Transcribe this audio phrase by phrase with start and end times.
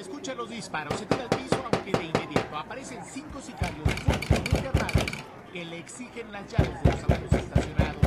[0.00, 5.04] escucha los disparos, se tira al piso, aunque de inmediato aparecen cinco sicarios fuertemente armados
[5.52, 8.00] que le exigen las llaves de los autos estacionados.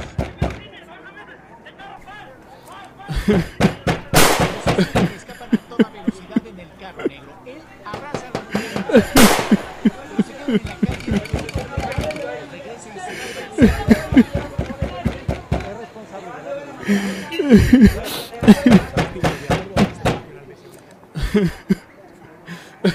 [4.65, 7.33] Los sicarios escapan a toda velocidad en el carro negro.
[7.45, 8.69] Él abraza a la calle.
[12.51, 12.99] Regresa y
[17.79, 17.99] se
[22.83, 22.91] Hay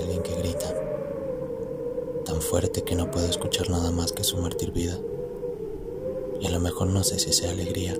[0.00, 0.74] alguien que grita,
[2.24, 4.98] tan fuerte que no puedo escuchar nada más que su martir vida.
[6.40, 7.96] Y a lo mejor no sé si sea alegría,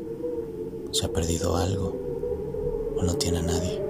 [0.91, 1.95] se ha perdido algo
[2.97, 3.81] o no tiene a nadie.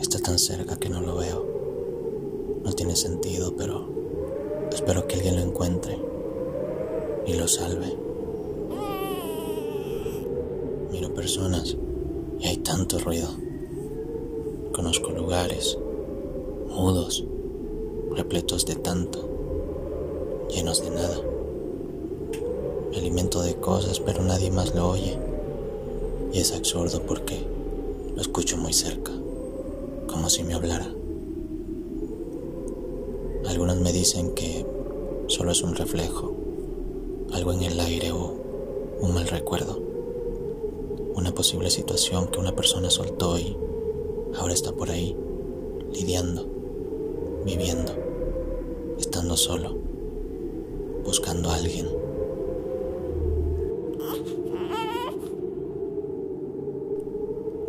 [0.00, 1.55] Está tan cerca que no lo veo.
[2.66, 3.86] No tiene sentido, pero
[4.72, 5.96] espero que alguien lo encuentre
[7.24, 7.96] y lo salve.
[10.90, 11.76] Miro personas
[12.40, 13.28] y hay tanto ruido.
[14.72, 15.78] Conozco lugares
[16.68, 17.24] mudos,
[18.10, 19.28] repletos de tanto,
[20.48, 21.20] llenos de nada.
[22.90, 25.16] Me alimento de cosas, pero nadie más lo oye.
[26.32, 27.46] Y es absurdo porque
[28.16, 29.12] lo escucho muy cerca,
[30.08, 30.95] como si me hablara.
[33.48, 34.66] Algunos me dicen que
[35.28, 36.34] solo es un reflejo,
[37.32, 38.34] algo en el aire o
[39.00, 39.80] un mal recuerdo,
[41.14, 43.56] una posible situación que una persona soltó y
[44.38, 45.16] ahora está por ahí,
[45.92, 46.56] lidiando
[47.46, 47.92] viviendo,
[48.98, 49.76] estando solo,
[51.04, 51.86] buscando a alguien.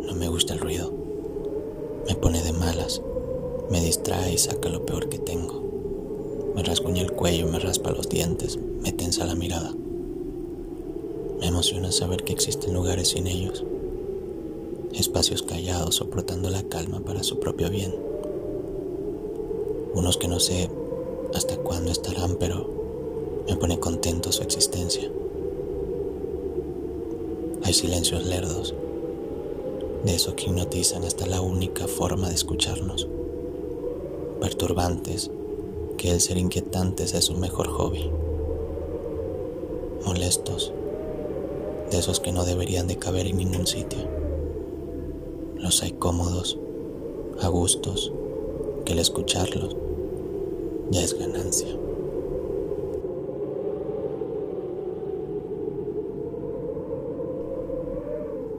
[0.00, 0.92] No me gusta el ruido,
[2.08, 3.00] me pone de malas,
[3.70, 5.67] me distrae y saca lo peor que tengo.
[6.58, 9.72] Me rasguña el cuello, me raspa los dientes, me tensa la mirada.
[11.38, 13.64] Me emociona saber que existen lugares sin ellos,
[14.92, 17.94] espacios callados soportando la calma para su propio bien
[19.94, 20.70] unos que no sé
[21.34, 22.68] hasta cuándo estarán, pero
[23.48, 25.10] me pone contento su existencia.
[27.62, 28.74] Hay silencios lerdos,
[30.04, 33.08] de esos que hipnotizan hasta la única forma de escucharnos,
[34.40, 35.30] perturbantes,
[35.98, 38.08] que el ser inquietantes es su mejor hobby,
[40.06, 40.72] molestos,
[41.90, 43.98] de esos que no deberían de caber en ningún sitio.
[45.56, 46.56] Los hay cómodos,
[47.40, 48.12] a gustos,
[48.84, 49.76] que el escucharlos
[50.90, 51.68] ya es ganancia.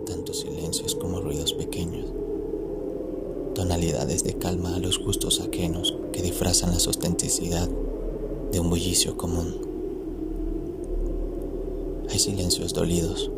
[0.06, 1.09] Tanto silencios como
[3.92, 7.68] de calma a los gustos ajenos que disfrazan la sustenticidad
[8.52, 9.58] de un bullicio común.
[12.08, 13.32] Hay silencios dolidos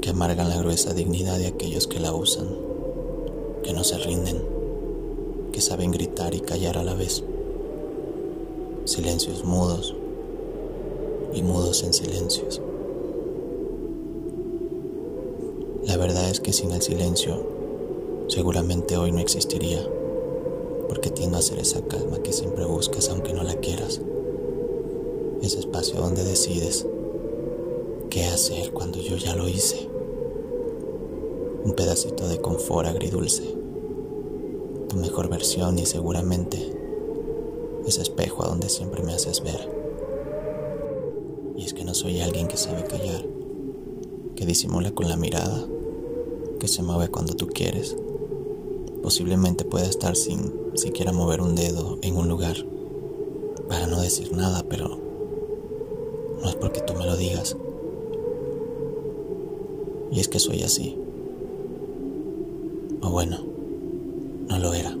[0.00, 2.48] que amargan la gruesa dignidad de aquellos que la usan,
[3.62, 4.42] que no se rinden,
[5.52, 7.22] que saben gritar y callar a la vez
[8.84, 9.94] silencios mudos
[11.34, 12.60] y mudos en silencios.
[15.84, 17.65] La verdad es que sin el silencio
[18.28, 19.86] seguramente hoy no existiría,
[20.88, 24.00] porque tiendo a ser esa calma que siempre buscas aunque no la quieras,
[25.42, 26.86] ese espacio donde decides
[28.10, 29.88] qué hacer cuando yo ya lo hice,
[31.64, 33.42] un pedacito de confort agridulce,
[34.88, 36.72] tu mejor versión y seguramente
[37.86, 39.68] ese espejo a donde siempre me haces ver.
[41.56, 43.24] Y es que no soy alguien que sabe callar,
[44.34, 45.66] que disimula con la mirada,
[46.58, 47.96] que se mueve cuando tú quieres.
[49.06, 52.56] Posiblemente pueda estar sin siquiera mover un dedo en un lugar
[53.68, 54.98] para no decir nada, pero
[56.42, 57.56] no es porque tú me lo digas.
[60.10, 60.98] Y es que soy así.
[63.00, 63.38] O bueno,
[64.48, 64.98] no lo era.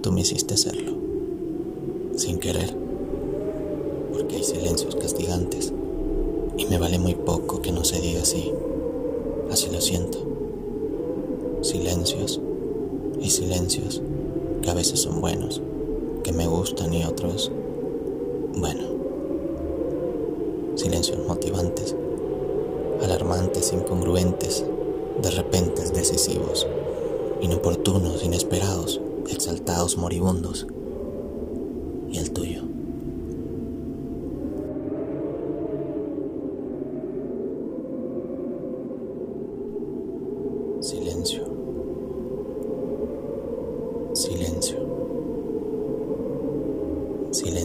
[0.00, 0.92] Tú me hiciste serlo,
[2.14, 2.76] sin querer,
[4.12, 5.72] porque hay silencios castigantes
[6.58, 8.52] y me vale muy poco que no se diga así.
[9.50, 10.24] Así lo siento.
[11.64, 12.40] Silencios
[13.18, 14.02] y silencios
[14.60, 15.62] que a veces son buenos,
[16.22, 17.50] que me gustan y otros,
[18.58, 18.82] bueno,
[20.74, 21.96] silencios motivantes,
[23.02, 24.62] alarmantes, incongruentes,
[25.22, 26.66] de repente decisivos,
[27.40, 29.00] inoportunos, inesperados
[29.30, 30.66] exaltados moribundos,
[32.10, 32.60] y el tuyo.
[40.80, 41.53] Silencio.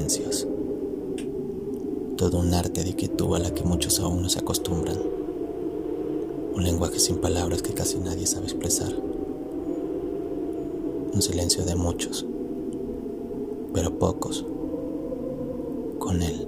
[0.10, 0.48] Silencios.
[2.18, 4.98] Todo un arte de quietud a la que muchos aún no se acostumbran.
[6.56, 8.92] Un lenguaje sin palabras que casi nadie sabe expresar.
[11.14, 12.26] Un silencio de muchos,
[13.74, 14.46] pero pocos,
[16.00, 16.48] con él.